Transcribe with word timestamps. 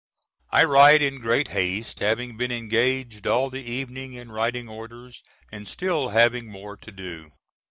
I 0.49 0.63
write 0.63 1.03
in 1.03 1.19
great 1.21 1.49
haste 1.49 1.99
having 1.99 2.35
been 2.35 2.51
engaged 2.51 3.27
all 3.27 3.51
the 3.51 3.61
evening 3.61 4.15
in 4.15 4.31
writing 4.31 4.67
orders, 4.67 5.21
and 5.51 5.67
still 5.67 6.09
having 6.09 6.47
more 6.47 6.75
to 6.77 6.91
do. 6.91 7.31